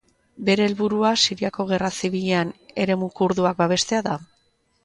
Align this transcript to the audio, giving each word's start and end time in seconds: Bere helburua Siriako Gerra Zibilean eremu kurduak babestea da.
Bere 0.45 0.63
helburua 0.69 1.11
Siriako 1.25 1.67
Gerra 1.73 1.91
Zibilean 1.99 2.55
eremu 2.87 3.13
kurduak 3.21 3.63
babestea 3.63 4.05
da. 4.09 4.19